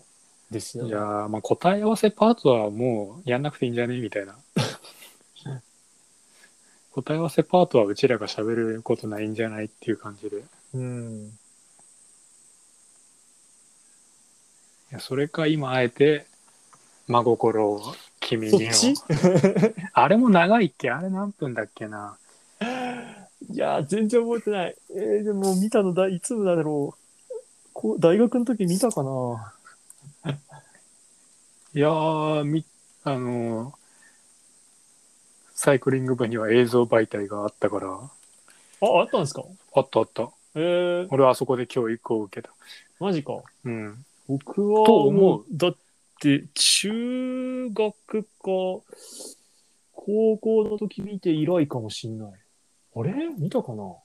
[0.49, 0.89] ですよね。
[0.89, 3.99] じゃあ、まあ、答え合わせパートはもうやんなくていいんじゃね？
[3.99, 4.35] みたいな。
[6.91, 9.65] 答え合わせパートはうちらが喋ることないんじゃない？
[9.65, 10.37] っていう感じで。
[10.37, 10.41] い
[10.73, 11.37] うん。
[14.91, 16.25] やそれか今あえて
[17.07, 17.81] 真心を
[18.19, 18.73] 君にを。
[18.73, 19.01] そっち？
[19.93, 20.91] あれも長いっけ？
[20.91, 22.17] あれ何分だっけな？
[23.49, 24.75] いやー、全然覚えてない。
[24.95, 26.99] えー、でも見たのだいつだろう。
[27.73, 29.53] こう大学の時見たかな？
[31.73, 32.65] いやーみ
[33.03, 33.73] あの
[35.53, 37.89] サイクリング部には映像媒体があったから。
[37.89, 37.99] あ、
[38.81, 39.43] あったんですか？
[39.75, 40.29] あったあった。
[40.55, 42.53] えー、俺はあそこで教育を受けた。
[42.99, 43.33] マジか。
[43.65, 44.85] うん僕は。
[44.85, 45.45] と思う。
[45.51, 45.75] だっ
[46.19, 48.27] て、中学か、
[49.93, 52.31] 高校の時見て以来かもしんない。
[52.95, 53.13] あれ？
[53.37, 53.95] 見たかな？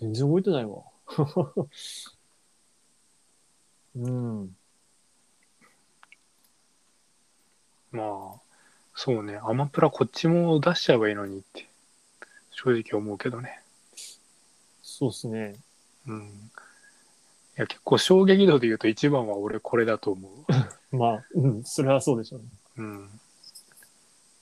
[0.00, 0.82] 全然覚えてないわ。
[3.96, 4.56] うん。
[7.92, 8.40] まあ、
[8.94, 9.38] そうね。
[9.42, 11.66] アマプラこっちも出しちゃえばいいのにって、
[12.52, 13.60] 正直思うけどね。
[15.00, 15.54] そうっすね。
[16.06, 16.20] うん。
[16.20, 16.26] い
[17.56, 20.32] や、結構衝撃度で言うと一番は俺これだと思う。
[20.94, 22.46] まあ、うん、それはそうでしょうね。
[22.76, 23.20] うん。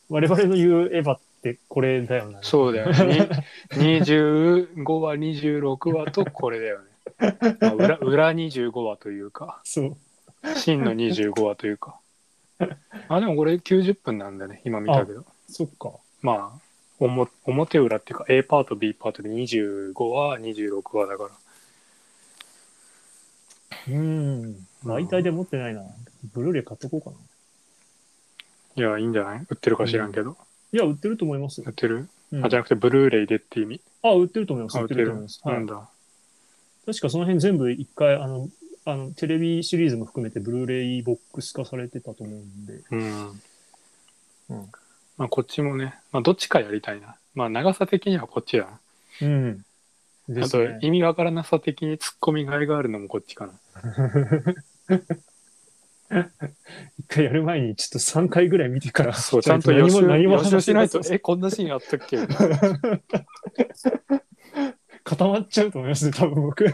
[0.09, 2.41] 我々の言うエヴァってこれだよな。
[2.43, 3.29] そうだよね。
[3.79, 6.85] に25話、26話とこれだよね。
[7.61, 9.97] まあ、裏 裏25話というか、そう。
[10.57, 12.01] 真の25話というか。
[13.09, 15.25] あ、でもこれ90分なんだね、今見たけど。
[15.49, 15.93] そっか。
[16.21, 16.68] まあ、
[17.01, 21.31] 表裏っていうか A パート B パートで25話、26話だから。
[23.89, 24.67] うん。
[24.85, 25.83] 媒体で持ってないな。
[26.35, 27.17] ブルーレイ買っとこうかな。
[28.77, 29.47] いや、いいんじゃない？
[29.49, 30.37] 売ってるか知らんけど。
[30.73, 31.69] いや、売ってると思います売。
[31.69, 33.81] ってる、うんあ、じゃなくてブルーレイでって意味？
[34.03, 34.79] あ、売ってると思います。
[34.79, 35.41] 売ってあ売ってるると思います。
[35.45, 35.67] はいなん。
[35.67, 35.89] だ。
[36.87, 38.49] 確かその辺全部一回、あの、
[38.85, 42.83] あの、テレビシリーズも含めてブルーレイボックス化されてたと思うんで。
[42.91, 43.29] うん。
[44.51, 44.69] うん。
[45.19, 47.17] まあ、こっちもね、まあ、どっちかやりたいな。
[47.35, 48.81] まあ、長さ的にはこっちだな。
[49.23, 49.65] うん。
[50.29, 50.65] であと。
[50.81, 53.53] 意味わからなさ的に突っ込みがいがあるのもこっちかな。
[56.99, 59.13] 一回やる前にちょっと3回ぐらい見てから。
[59.13, 62.17] そう、ちゃんと予習何も何も予習しないと話、え、こんなシーンあったっけ？
[65.05, 66.65] 固まっちゃうと思いますね、多分僕。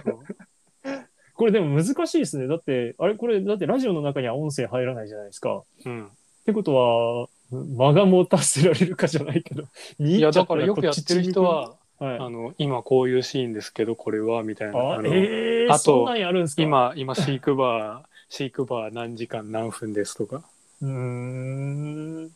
[1.35, 2.47] これでも難しいですね。
[2.47, 5.57] だって、あれこれ、だってラジオの中には音声入らないじゃないですか。
[5.59, 6.11] っうん。
[6.47, 9.65] てことは、間が持たせられるかじゃないけど。
[10.01, 14.79] いや、だからよくやってる人は、はい、あの、今こういうシーンですけど、これは、みたいな。
[14.79, 16.63] ああのえー、あとそんなんやるんですか？
[16.63, 20.43] 今、今、飼育バー、 飼育バー何時間何分ですとか。
[20.83, 22.31] うーん。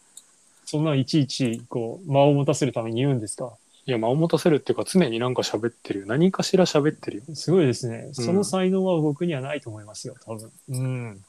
[0.65, 3.53] そんなんいちいち、こう、間を持たせるために言うんですか？
[3.87, 6.07] いや、間を持たせるっていうか、常になんか喋ってるよ。
[6.07, 7.23] 何かしら喋ってるよ。
[7.35, 8.11] すごいですね。
[8.13, 10.53] その才能は僕にはないと思いますよ、多分。
[10.69, 11.25] うん。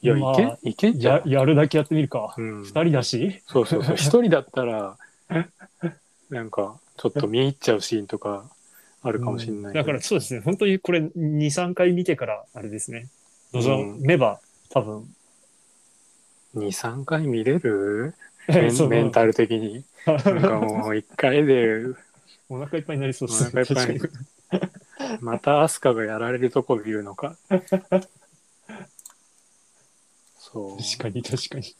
[0.00, 1.28] いや、まあいけん、いけんじゃん。
[1.28, 2.34] ややるだけやってみるか。
[2.36, 2.62] うん。
[2.62, 3.42] 二人だし？
[3.46, 3.96] そうそうそう。
[3.98, 4.96] 一人だったら、
[6.30, 8.44] なんか、ちょっと見入っちゃうシーンとか
[9.02, 9.84] あるかもしれないけど。
[9.84, 10.40] だからそうですね。
[10.40, 11.12] 本当にこれ2、
[11.46, 13.08] 3回見てから、あれですね。
[13.52, 15.14] 望めば、多分。
[16.56, 18.14] 2、3回見れる？
[18.48, 19.84] メンメンタル的に。
[20.06, 21.82] なんかもう一回で、
[22.48, 23.62] お腹いっぱいになりそうですね。
[23.62, 24.60] お腹いっぱい
[25.20, 27.36] またアスカがやられるとこ見るのか。
[30.52, 30.78] そう。
[30.78, 31.74] 確かに、確かに。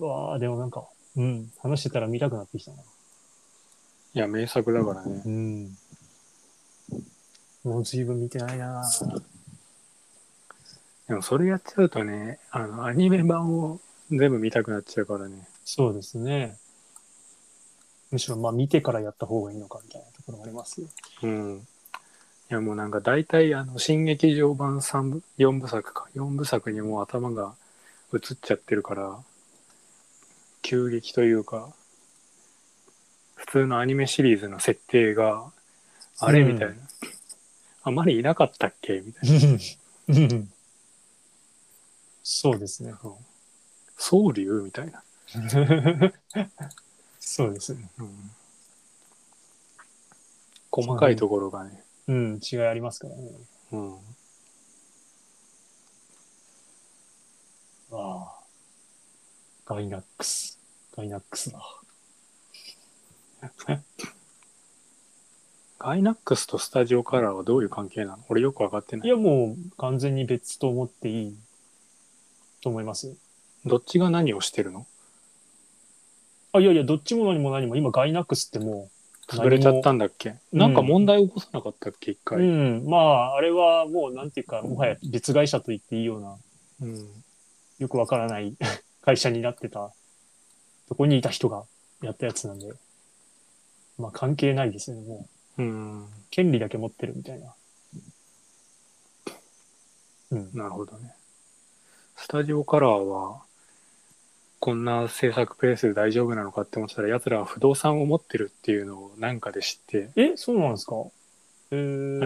[0.00, 2.78] うわあ、でもなんか、うん、話してたら見たくなってきたな。
[2.78, 2.82] い
[4.18, 5.22] や、名作だからね。
[5.24, 5.76] うん。
[7.64, 8.84] もう随分見てないな
[11.08, 13.80] でもそれやっちゃうとね、あの、アニメ版を
[14.10, 15.48] 全部見たくなっちゃうからね。
[15.64, 16.56] そうですね。
[18.10, 20.88] むしろ、まあ見てからやった方がいいのかみたいなところがありますよ。
[21.22, 21.66] うん。
[22.54, 26.06] いや、もうなんか大体、あの、新劇場版三部、4部作か。
[26.14, 27.56] 4部作にもう頭が
[28.12, 29.18] 映っちゃってるから、
[30.62, 31.74] 急激というか、
[33.34, 35.50] 普通のアニメシリーズの設定が、
[36.20, 36.74] あれうんみたいな。
[37.82, 39.00] あまりいなかったっけ？
[39.00, 39.58] みたいな。
[40.08, 40.52] うん
[42.22, 42.94] そうですね。
[43.02, 43.24] そう
[43.98, 45.02] 総流みたいな。
[47.18, 47.90] そうですね。
[47.98, 48.30] うん
[50.70, 51.83] 細かいところがね。
[52.06, 53.30] うん、違いありますからね。
[53.72, 53.94] うん。
[57.92, 58.34] ああ。
[59.66, 60.60] ガイナックス。
[60.96, 61.58] ガイナックスだ。
[65.78, 68.24] ガイナックスとスタジオカラーはどういう関係なの？
[68.28, 69.10] 俺よくわかってないい。
[69.10, 71.36] や、もう完全に別と思っていい
[72.62, 73.16] と思います。
[73.66, 74.86] どっちが何をしてるの？
[76.52, 78.93] あ、いやいや、どっちも何も何も、今ガイナックスってもう、
[79.28, 80.36] 潰れちゃったんだっけ？
[80.52, 82.12] うんなんか問題起こさなかったっけ？
[82.12, 82.38] 一う回。
[82.40, 86.36] ん、まあ、あれはもう、なんていうか、もはや別会社と言っていいような、
[86.82, 87.08] うん。
[87.78, 88.56] よくわからない
[89.02, 89.92] 会社になってた、
[90.88, 91.64] とこにいた人が
[92.02, 92.72] やったやつなんで、
[93.98, 95.62] まあ関係ないですよね、もう。
[95.62, 96.08] うん。
[96.30, 97.54] 権利だけ持ってるみたいな。
[100.32, 100.50] うん。
[100.52, 101.14] なるほどね。
[102.16, 103.43] スタジオカラーは、
[104.64, 110.94] こんな制作ペースで大丈夫なのかって思ってたら、奴らは不動産を持ってるっていうのをなんかで知って、え、そうなんですか？
[111.70, 111.78] えあ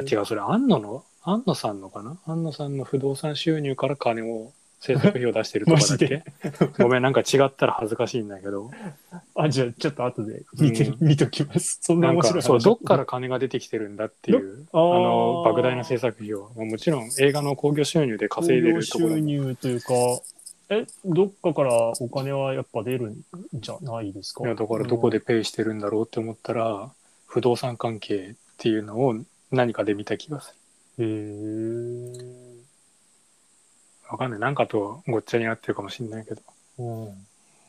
[0.02, 2.16] ー、違う、それ安野の安野さんのかな？
[2.26, 6.22] 安野さんの不動産収入から金を制作費を出してるとかだっけ？
[6.80, 8.70] ごめん、なんか違ったら恥ずかしいんだけど。
[9.34, 11.08] あ、じゃあ、ちょっと後で見て、うん。
[11.08, 11.80] 見ときます。
[11.82, 12.42] そんななん面白い話。
[12.42, 15.02] かそう、どっから金が出てきてるんだっていう、ああー。
[15.02, 16.52] の、莫大な制作費を。
[16.56, 19.92] まあもちろん映画の興行収入で稼いでるとこ興行収入というか、
[20.70, 23.22] え、どっかからお金はやっぱ出るん
[23.54, 24.44] じゃないですか？
[24.44, 26.90] いやだからどこでペイしてるんだろうって思ったら、
[27.26, 29.14] 不動産関係っていうのを
[29.50, 30.54] 何かで見た気がす
[30.98, 31.04] る。
[31.04, 31.08] へ
[32.12, 32.58] え。
[34.10, 34.40] わかんない。
[34.40, 36.42] なんかとごっちゃになってるかもしれないけど。
[36.78, 37.06] うん。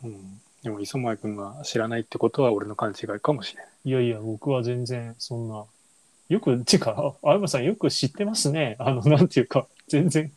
[0.04, 0.42] うん。
[0.64, 3.72] でも磯前くんが知らないってことは俺の勘違いかもしれない。
[3.86, 5.64] いやいや、僕は全然そんな。
[6.28, 8.76] よく、てか、あ相葉さんよく知ってますね。
[8.78, 10.32] あの、なんていうか、全然。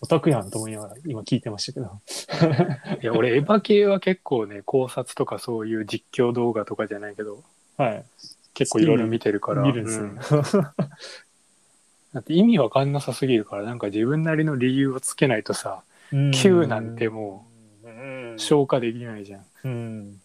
[0.00, 2.00] オタクやんと思いながら今聞いてましたけど。
[3.02, 7.42] いや、俺エヴァ系は結構ね、考察とかそういう実況動画とかじゃないけど、
[7.76, 8.04] はい。
[8.54, 9.62] 結構いろいろ見てるから。
[9.62, 10.20] 見るんですうんね。
[12.12, 15.82] だって意味わかんなさすぎるから、なんか自分なりの理由をつけないとさ、
[16.12, 17.46] うん Q なんても
[17.84, 19.44] う消化できないじゃん。
[19.64, 20.20] うん。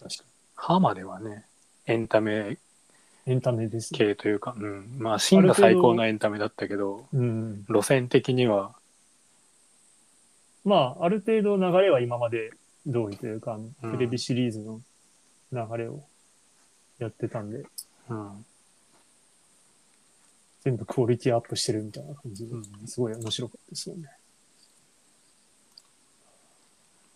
[0.00, 1.44] 確かハマではね、
[1.86, 2.58] エンタメに。
[3.28, 3.98] エンタメですね。
[3.98, 4.96] 系というか、うん。
[4.98, 7.62] まあ、真が最高のエンタメだったけど、うん。
[7.68, 8.74] 路線的には、
[10.64, 12.50] まあ、ある程度流れは今まで
[12.86, 14.80] 通りというか、うんテレビシリーズの
[15.52, 16.02] 流れを
[16.98, 17.64] やってたんで、
[18.08, 18.46] うん。
[20.62, 24.08] 全部クオリティアップしてるみたいな感じで、うんすごい面白かったですよね。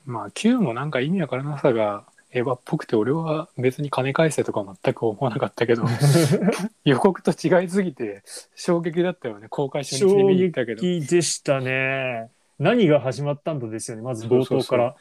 [0.04, 5.84] まあ Q もなんか意味わからなさがエヴァっぽくて俺は別に金返せとか全く思わなかったけど
[6.84, 8.22] 予告と違いすぎて
[8.54, 9.48] 衝撃だったよね。
[9.48, 10.86] 公開初日に衝見に行ったけど。
[10.86, 12.30] い撃でしたね。
[12.58, 14.96] 何が始まったんだですよね、まず冒頭から。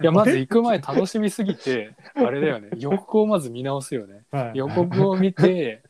[0.00, 2.70] やまず行く前楽しみすぎてあれだよね。
[2.78, 4.22] 予告をまず見直すよね。
[4.30, 4.58] はい。
[4.58, 5.82] 予告を見て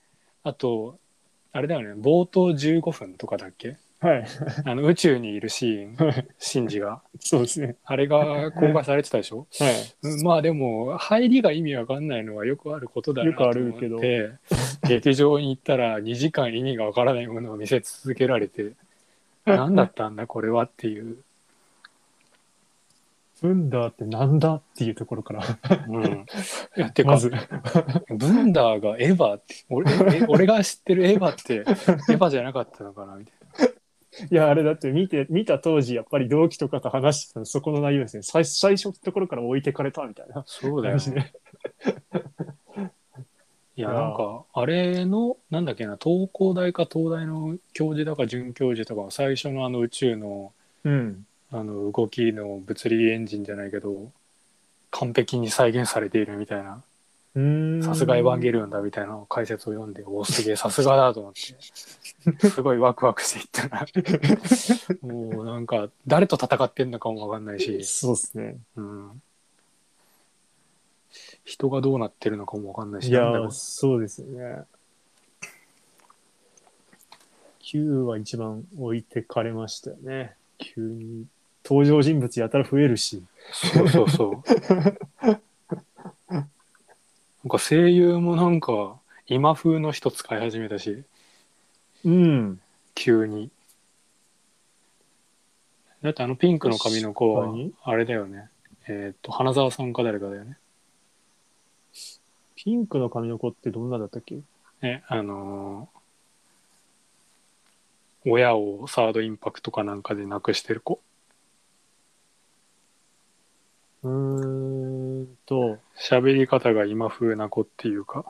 [0.42, 0.98] あと
[1.52, 1.92] あれだよね。
[1.92, 4.26] 冒頭15分とかだっけはい。
[4.66, 7.76] あの宇宙にいるシーンシンジがそうですね。
[7.84, 9.46] あれが公開されてたでしょ？
[9.58, 9.74] はい。
[10.02, 14.38] うんまあでも入りが意味わかんないのはよくあることだなと思ってよくある
[14.86, 18.72] 劇場に行ったら2時間意味がわからないものを見せ続けられて
[19.46, 21.18] 何だったんだこれはっていう、
[23.42, 25.44] ブンダーってなんだっていうところから。
[25.88, 26.04] うん、
[26.76, 27.18] いやてか、
[28.08, 33.34] ブンダーがエヴァって俺え俺が知ってるエヴァってエヴァじゃなかったのかなみたい
[34.30, 38.22] いや、あれだって見て、見た当時、やっぱり同期とかと話してたのそこの内容ですね。
[38.22, 41.32] 最最初のところから置いてかれたみたいななそうだよ話ね
[42.74, 42.90] で。
[43.76, 50.52] いやなんかあれのなんだっけな東工大か東大の教授だか准教授とかは最初のあの宇宙の
[50.84, 51.26] うん。
[51.50, 54.10] あの動きの物理エンジンじゃないけど
[54.90, 56.82] 完璧に再現されているみたいな
[57.34, 63.86] さすがエヴァンゲリオンだみたいな解説を読んでおおすげえさすがだと思ってすごいワクワクしていったら
[65.02, 68.56] もうなんか誰と戦ってんのかもわかんないし、そうですね。
[68.76, 69.22] うん、
[71.44, 74.62] 人がどうなってるのかもわかんないしいなんだろや、そうですよね。
[77.58, 80.36] Q は一番置いてかれましたよね。
[80.58, 81.26] 急に。
[81.64, 83.24] 登場人物やたら増えるし。
[83.52, 84.42] そうそうそう
[87.58, 91.04] か声優もなんか今風の人使い始めたし。
[92.04, 92.60] うん。
[92.94, 93.50] 急に。
[96.02, 97.74] だってあのピンクの髪の子は確かに。
[97.82, 98.48] あれだよね。
[98.86, 100.58] えっ、と花澤さんか誰かだよね。
[102.56, 104.36] ピンクの髪の子ってどんなだったっけ？
[104.82, 105.94] ねあのー
[108.26, 110.98] 親をサードインパクトかなんかで亡くしてる子。
[114.02, 115.03] うーん
[115.46, 118.24] と、喋り方が今風な子っていうか。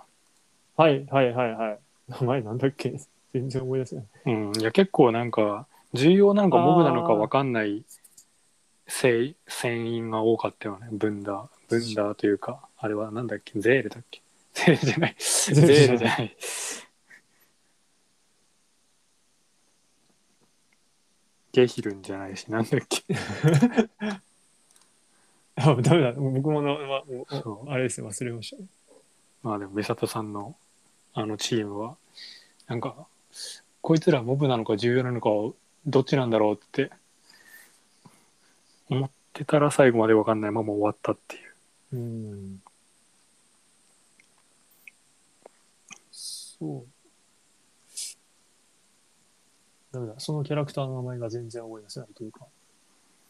[0.76, 1.78] はいはいはいはい。
[2.08, 2.94] 名前なんだっけ？
[3.32, 4.04] 全然思い出せない。
[4.26, 4.52] うん。
[4.60, 7.84] いや結構なんか重要なのかモブなのか分かんない
[8.86, 10.88] 声船員が多かったよね。
[10.92, 13.58] ブンダーブンダーというかあれはなんだっけ？
[13.58, 14.22] ゼールだっけ？
[14.52, 15.16] ゼールじゃない。
[15.18, 16.36] ゼールじゃない。
[21.52, 23.04] ゲヒルンじゃないしなんだっけ？
[25.56, 26.12] あ、ダメだ。
[26.12, 28.62] 僕もな、まそうあれですね、忘れました。
[29.42, 30.56] まあでも、美里さんの
[31.12, 31.96] あのチームは、
[32.66, 33.06] なんか、
[33.82, 35.54] こいつらモブなのか重要なのかを
[35.86, 36.90] どっちなんだろうって
[38.88, 41.38] 思ってたら最後まで分かんないまま終わったってい
[41.92, 41.96] う。
[41.96, 42.62] うん。
[46.10, 46.86] そう。
[49.92, 50.14] ダメだ。
[50.18, 52.46] そのキャラクターの名前が全然思い出せないというか、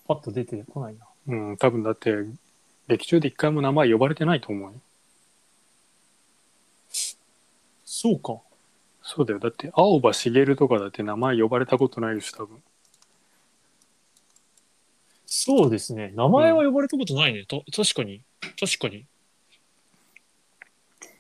[0.07, 1.07] パッと出てこないな。
[1.27, 2.27] うん、多分だって、
[2.89, 4.81] 劇中で一回も名前呼ばれてないと思うよ。
[7.85, 8.41] そうか。
[9.03, 9.39] そうだよ。
[9.39, 12.63] だって、青葉茂とかだって名前呼ばれたことないし、多分。
[15.27, 16.13] そうですね。
[16.15, 17.45] 名前は呼ばれたことないね。
[17.47, 18.23] た確かに。
[18.61, 19.07] 確かに。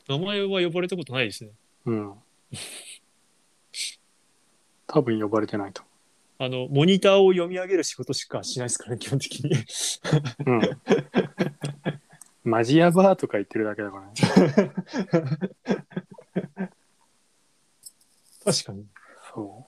[0.08, 1.50] 名前は呼ばれたことないですね。
[1.86, 2.14] うん。
[4.86, 5.82] 多分呼ばれてないと。
[6.44, 9.50] あの、モニターを読み上げる仕事しかしないですからね、基本的に。
[10.46, 10.60] うん。
[12.44, 14.12] マジヤバーとか言ってるだけだからね。
[18.44, 18.86] 確かに。
[19.32, 19.66] そ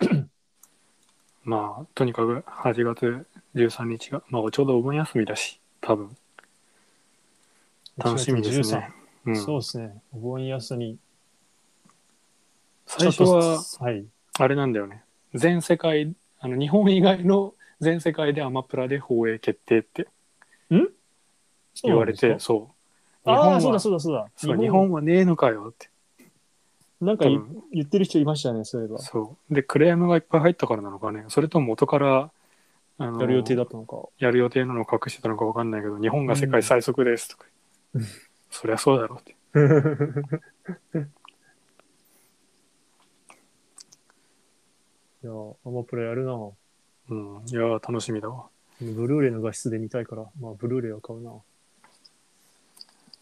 [0.00, 0.04] う。
[1.44, 6.14] まあ、とにかく8月13日が、まあ、ちょうどお盆休みだし、多分。
[7.96, 8.92] 楽しみですね。
[9.24, 9.32] う13。
[9.32, 10.02] ん、そうですね。
[10.12, 10.98] お盆休み。
[12.86, 14.04] 最初は、はい。
[14.38, 15.02] あれなんだよね。
[15.34, 20.06] 全世界、あの日本以外の 全世界でアマプラで放映決定って
[21.82, 22.70] 言われて、そ
[23.24, 23.28] う。
[23.28, 24.26] 日ああ、そうだそうだそうだ。
[24.36, 25.90] そう日本はねえのかよって。
[27.00, 28.98] なんか言ってる人いましたね、そういえば。
[28.98, 29.54] そう。
[29.54, 31.24] で、クレームがいっぱい入ったからなのかね。
[31.28, 32.30] それとも元から、
[32.96, 33.96] あのやる予定だったのか。
[34.18, 37.46] やる予定なのか隠してたのか分かんないけど、日本が世界最速ですとか。
[37.94, 38.02] うん
[38.54, 39.34] そりゃそうだろうって。
[45.24, 46.34] いやー、アマプラやるな。
[46.34, 47.42] うん。
[47.46, 48.44] いやー、楽しみだわ。
[48.78, 51.32] ブルーレイの画質で見たいから、まあ、ブルーレイは買うな。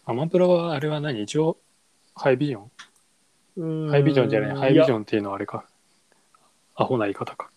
[0.07, 1.23] アマプラはあれは何？
[1.23, 1.59] 一応、
[2.17, 2.71] ハイビジョン？
[3.59, 4.57] うーんハイビジョンじゃない。
[4.57, 5.65] ハイビジやョンっていうのはあれか。
[6.75, 7.51] アホな言い方か。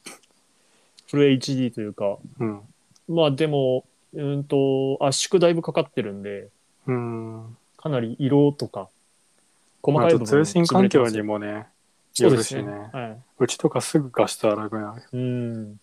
[1.07, 2.61] フル HD というか、うん。
[3.07, 6.49] まあでも、うーんと、圧縮だいぶかかってるんで、
[6.85, 7.57] うーん。
[7.77, 8.89] かなり色とか、
[9.81, 11.65] 細まあ、かい部分あと通信環境にももね、
[12.15, 12.63] そうですね。
[12.63, 12.89] ね。
[12.93, 13.23] はい。
[13.39, 15.03] うちとかすぐ画質荒くなる。
[15.11, 15.79] うん。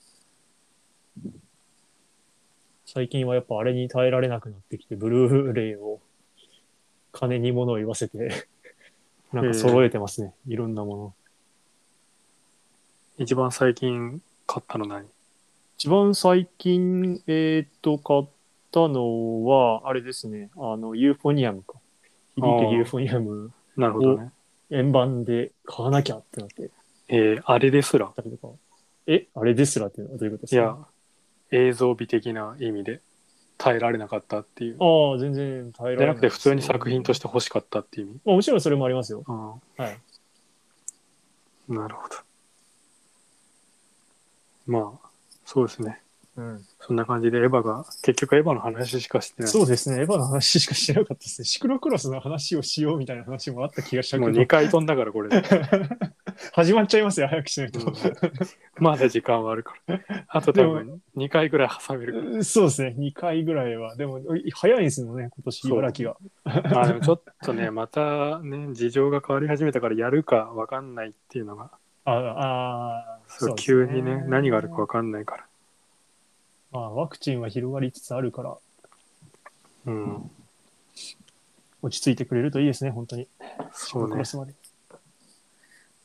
[2.86, 6.00] 最近はやっぱあれに耐えられなくなってきて、ブルーレイを
[7.12, 8.46] 金に物を言わせて、
[9.32, 10.34] なんか揃えてますね。
[10.46, 11.14] いろんなもの。
[13.18, 15.06] 一番最近買ったの何？
[15.76, 18.26] 一番最近、えーっと、買っ
[18.70, 20.50] たのは、あれですね。
[20.56, 21.74] あの、ユーフォニアムか。
[22.36, 24.32] 響けユーフォニアム、なるほどね。
[24.72, 26.70] 円盤で買わなきゃってなって
[27.08, 28.06] えー、あれですら？
[28.06, 28.54] たりとか。
[29.06, 30.62] えあれですらっていうのはどういうことですか？
[30.62, 33.00] いや、映像美的な意味で
[33.58, 34.76] 耐えられなかったっていう。
[34.80, 35.96] ああ、全然耐えられ。
[35.98, 38.20] じゃなくて普通に作品として欲しかったっていう意味。
[38.24, 39.24] まあ、もちろんそれもありますよ。
[39.26, 39.98] うんはい。
[41.68, 42.16] なるほど。
[44.66, 45.08] まあ、
[45.44, 46.00] そうですね。
[46.36, 46.64] うん。
[46.80, 49.52] そんな感じでエヴァが、結局エヴァの話しかしてない。
[49.52, 50.00] そうですね。
[50.00, 51.44] エヴァの話しかしてなかったですね。
[51.44, 55.42] シクロクロスの話をしようみたいな話もあった気がしたもうけど2、回飛んだからこれで。
[56.52, 57.80] 始まっちゃいますよ、早くしないと。
[57.80, 57.92] う ん
[58.82, 60.00] まだ時間はあるから。
[60.28, 62.94] あと多分2回ぐらい挟めるかそうですね。
[62.98, 63.96] 2回ぐらいは。
[63.96, 64.20] でも、
[64.54, 66.52] 早いんですよね、今年、茨城が。
[66.62, 66.70] ら。
[66.70, 71.70] まあでもちょっとね、またね、事情が変わり始めたからやるかわかんないっていうのが、
[72.04, 75.46] ああー、そうね急にね、何があるかわかんないから。
[76.72, 78.56] まあ、ワクチンは広がりつつあるから、
[79.86, 80.30] うん。
[81.82, 83.28] 落ち着いてくれるといいですね、本当に。
[83.72, 84.24] そうまで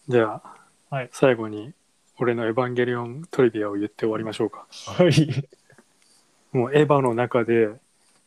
[0.08, 1.74] じゃあ、はい最後に、
[2.18, 4.68] 俺のエヴァンゲリオントリビアを言って終わりましょうか。
[4.70, 5.50] はい。
[6.52, 7.70] もうエヴァの中で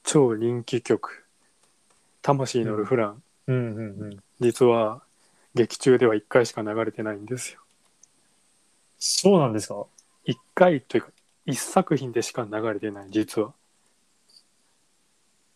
[0.04, 1.24] 超人気曲
[2.22, 4.22] 「魂のルフラン」うんうんうん。
[4.40, 5.02] 実は
[5.54, 7.60] 劇中では1回しか流れてないんですよ。
[8.98, 9.84] そうなんですか
[10.26, 11.08] ？1回というか
[11.50, 13.52] 1作品でしか流れてない実は。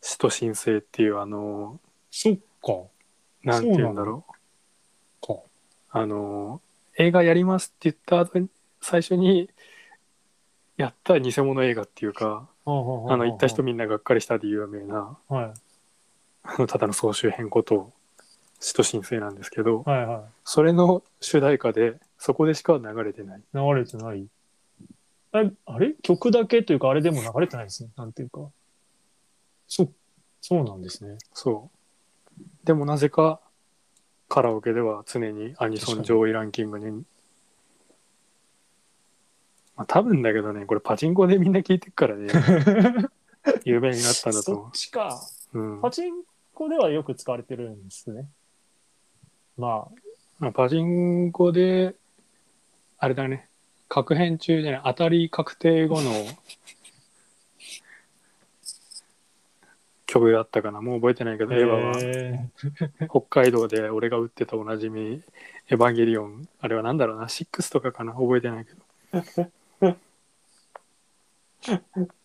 [0.01, 1.81] 使徒申請っていうあの
[2.11, 2.73] そっか。
[3.43, 4.25] なんて言うんだろ
[5.23, 5.35] うか。
[5.91, 6.61] あの
[6.97, 8.49] 映画やりますって言った後に
[8.81, 9.49] 最初に
[10.77, 15.55] やった偽物映画っていうかあの行った人みんながっかりしたで有名なはい。
[16.43, 17.93] あのただの総集編こと
[18.61, 23.41] 使徒申請なんですけど、はいはそれの主題歌でそこでしか流れてない。
[23.41, 23.43] い。
[23.53, 24.27] 流れてない。
[25.35, 25.95] え、あれ？
[26.03, 27.91] 曲だけというか、あれでも流れてないですね。
[27.97, 28.49] なんていうか。
[29.67, 29.91] そ、
[30.41, 31.19] そうなんですね。
[31.33, 31.71] そ
[32.39, 32.45] う。
[32.65, 33.41] でもなぜか
[34.29, 37.05] カラオケでは常にアニソン上位ランキングに。
[39.77, 42.33] まあ多分だけどね、これパチンコでみんな聞いてるからね、
[43.65, 45.21] 有名になったんだとそ思っちか。
[45.53, 45.59] う。
[45.59, 45.81] うん。
[45.81, 46.23] パチン
[46.53, 48.29] コではよく使われてるんですね。
[49.57, 49.89] ま
[50.39, 51.95] まあパチンコで、
[52.99, 53.49] あれだね、
[53.89, 56.11] 確変中じゃない、当たり確定後の
[60.07, 61.47] 曲だったかな、もう覚えてないけあ。
[61.47, 61.93] ど、エヴァは。
[62.01, 62.49] へ
[63.09, 65.23] 北海道で俺が打ってたおなじみ、
[65.69, 69.97] エヴァンゲリオン、あれはなんだろうな、6とかかな、覚えてないけど。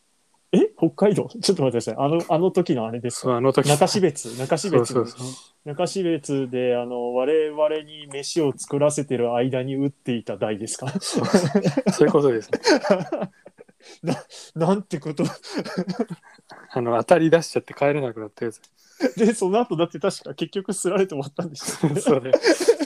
[0.51, 0.71] ーえ？
[0.77, 1.29] 北海道？
[1.41, 1.95] ちょっと待ってください。
[1.97, 3.67] あの、あの時のあれですそう、あの時。
[3.69, 5.27] 中標津、 中標津そうそうそう。
[5.65, 10.91] 中標津で、あの、我々に飯を作らせてる間に打っていた台ですか？
[10.99, 11.21] そ
[12.03, 12.59] ういうことですね。
[14.55, 15.23] なんてこと？
[16.71, 18.61] あの、当たり出しちゃって帰れなくなったやつ。
[19.15, 22.01] で、その後だって確か結局すられて終わったんですよ、ね。
[22.01, 22.33] そうで。
[22.37, 22.78] す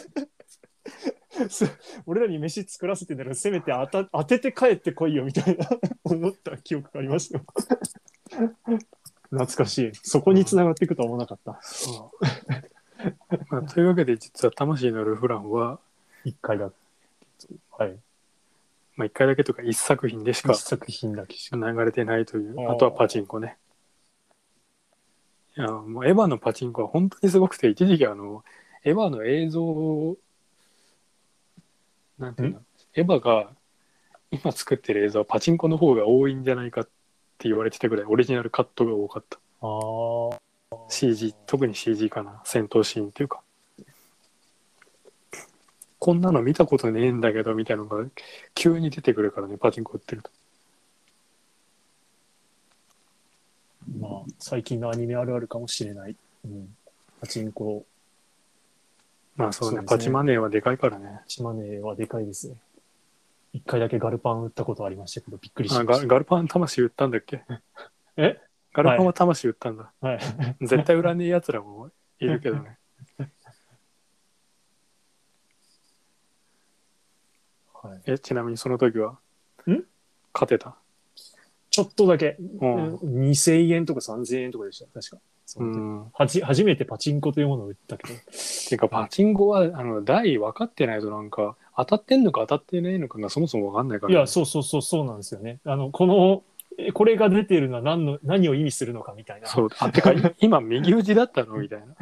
[2.05, 5.67] 俺らに飯作らせてんだからせめて当た当てて帰ってこいよみたいな
[6.03, 7.41] 思った記憶がありますよ。
[9.29, 9.91] 懐かしい。
[10.03, 11.59] そこに繋がっていくとは思わなかった。
[13.49, 15.79] まあ、というわけで実は魂のルフランは、
[16.23, 16.71] 一回だ。
[17.71, 17.99] はい。
[18.95, 21.57] まあ、一回だけとか一作品でしか一作品だけしか。
[21.57, 23.57] 流れてないというあとはパチンコね
[25.57, 28.43] いやもうエヴァのパチンコは本当にすごくて一時期あの
[28.83, 30.17] エヴァの映像を
[32.20, 32.61] なんていうの？
[32.95, 33.49] エヴァが
[34.32, 36.86] 今作ってる映像はパチンコの方が多いんじゃないかっ
[37.38, 39.70] て言われてたぐらいオリジナルカットが多かったあ
[40.36, 40.89] あ。
[40.89, 43.41] CG 特に CG かな戦闘シーンっていうか
[45.99, 48.05] こんなの見たことねえんだけどみたいなのが
[48.55, 50.32] 急に出てくるからねパチンコ売ってると
[53.99, 56.16] まあ、最近のアニメあるあるかもしれない。
[56.45, 56.74] うん。
[57.20, 57.86] パチンコ、
[59.36, 59.97] まあそうねそうですね。
[59.97, 61.21] パチマネーはでかいからね。
[61.27, 62.55] 島根はでかいですね。
[63.53, 66.07] 一回だけガルパン売ったことありましたけど、びっくりしあました。
[66.07, 67.43] ガガルパン魂売ったんだっけ？
[68.17, 68.39] え？
[68.73, 70.19] ガルパンは魂売ったんだ、はい。
[70.61, 72.79] 絶対売らねえやつらもいるけどね。
[77.84, 79.19] はい、えちなみにその時は？
[79.67, 79.84] ん？
[80.34, 80.75] 勝てた？
[81.69, 82.95] ちょっとだけ、うん。
[82.95, 85.21] 2000円とか3000円とかでした、確か。
[85.45, 86.05] そうん。
[86.13, 88.19] はじ初めてパチンコというものを売ったけど。
[88.19, 94.13] ていうかパチンコはあの台分かってないとなんか当たってんのか当たってないのかがそもそも分かんないから。
[94.13, 95.59] ね、いや、そうそうそう、そうなんですよね。
[95.65, 96.43] あの、この、
[96.77, 99.47] えこれが出てるのは何の、何を意味するのかみたいな。
[99.47, 99.69] そう。
[99.79, 101.57] あてかい 今右打ちだったの？
[101.57, 101.95] みたいな。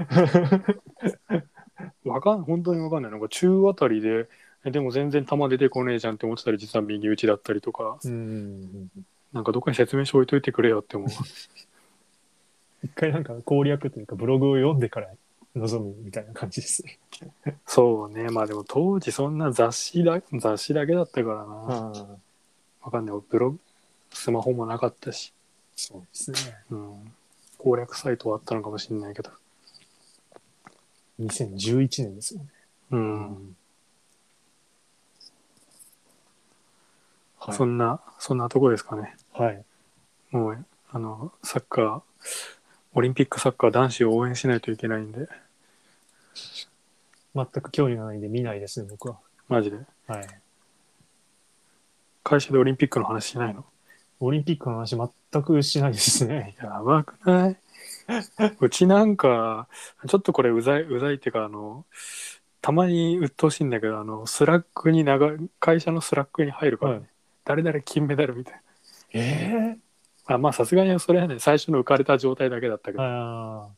[2.06, 3.12] わかん本当に分かんない。
[3.12, 4.28] なんか中あたりで
[4.64, 7.98] えでも全然球出てこねえじゃんって思ってたら実は右打ちだったりとか。
[8.04, 8.90] うん。
[9.34, 11.10] なんかどっかに説明書置いといてくれよって思う
[12.84, 15.08] 一回なんか攻略というかブログを読んでから
[15.56, 17.00] 臨むみたいな感じですね。
[17.66, 21.46] そうねまあでも当時そんな雑誌だ雑誌だけだったからな、
[22.82, 23.60] わかんないブログ
[24.12, 25.34] スマホもなかったし、
[25.76, 26.38] そうですね。
[26.72, 27.14] うん、
[27.58, 29.30] 攻略サイトはあったのかもしれないけど
[31.20, 32.52] 2011年ですもんね。
[32.92, 33.56] うん、
[37.40, 37.54] はい。
[37.54, 39.64] そんなそんなとこですかねはい。
[40.32, 42.02] もうあのサッカー
[42.94, 45.28] オリンピックサッカー男子を応援しないといけないんで。
[47.34, 49.18] 全く興味がないんで見ないですね、僕は。
[49.48, 49.78] マジで。
[50.08, 50.28] はい。
[52.24, 53.66] 会社でオリンピックの話しないの？
[54.20, 56.56] オリンピックの話全くしないですね。
[56.62, 57.58] やばくない？
[58.60, 59.68] うちなんか
[60.08, 61.86] ちょっとこれうざいうざいっていうかあの
[62.62, 67.08] たまに鬱陶しいんだけどあのスラックに流会社のスラックに入るからね、はい。
[67.46, 68.62] 誰々金メダルみたい
[69.14, 69.76] えな
[70.26, 73.72] あまあさすがにそれはね最初の浮かれた状態だけだったけえど。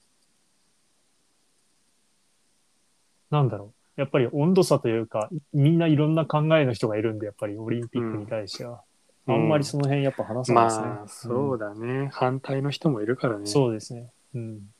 [3.31, 4.01] なんだろう。
[4.01, 8.81] やっぱり温度差というか、みんないろんな考えの人がいるんで、やっぱりオリンピックに対しては。
[9.27, 10.85] あんまりその辺やっぱ話さないですね。
[10.85, 14.09] まあそうだね、反対の人もいるからねそうですね。
[14.35, 14.73] うん。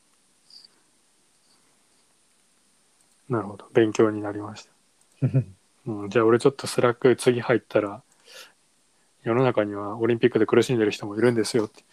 [3.30, 5.28] なるほど勉強になりました、
[5.88, 8.04] うん、じゃあ俺ちょっとスラック次入ったら
[9.24, 11.84] 世の中にはオリンピックで苦しんでる人もいるんですよって。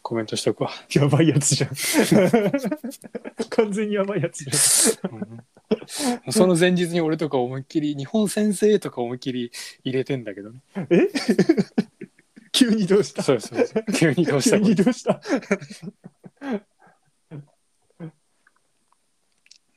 [0.00, 1.70] コメントしとくわ、 やばいやつじゃん。
[3.50, 4.50] 完全にやばいやつじ
[6.26, 6.32] うん。
[6.32, 9.52] その前日に俺とか思いっきり日本先生とか思いっきり
[9.84, 10.60] 入れてんだけどね。
[10.76, 10.86] ゃん。
[10.90, 11.08] え？
[12.52, 13.22] 急にどうした？
[13.22, 13.84] そうそうそう。
[13.92, 15.20] 急にどうし急たにどうした？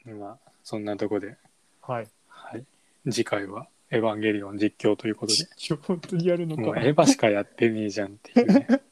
[0.06, 1.36] まあそんなとこで、
[1.82, 2.08] はい。
[2.28, 2.66] はい、
[3.10, 5.46] 次回は「エヴァンゲリオン実況」ということで
[5.82, 6.62] 本当にやるのか。
[6.62, 8.68] もうエヴァしかやってねえじゃんっていうね